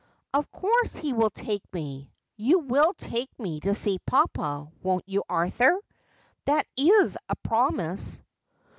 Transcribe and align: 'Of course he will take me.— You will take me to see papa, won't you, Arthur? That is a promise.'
'Of 0.33 0.51
course 0.51 0.95
he 0.95 1.13
will 1.13 1.29
take 1.29 1.61
me.— 1.71 2.11
You 2.35 2.57
will 2.57 2.95
take 2.95 3.29
me 3.39 3.59
to 3.59 3.75
see 3.75 3.99
papa, 3.99 4.71
won't 4.81 5.07
you, 5.07 5.23
Arthur? 5.29 5.79
That 6.45 6.65
is 6.75 7.19
a 7.29 7.35
promise.' 7.35 8.23